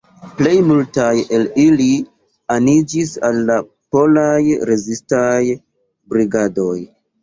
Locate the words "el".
1.39-1.45